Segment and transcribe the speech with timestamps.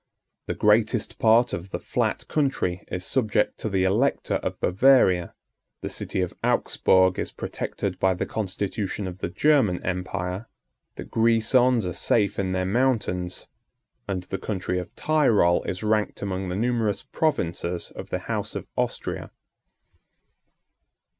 [0.47, 5.35] The greatest part of the flat country is subject to the elector of Bavaria;
[5.81, 10.47] the city of Augsburg is protected by the constitution of the German empire;
[10.95, 13.45] the Grisons are safe in their mountains,
[14.07, 18.65] and the country of Tirol is ranked among the numerous provinces of the house of
[18.75, 19.29] Austria.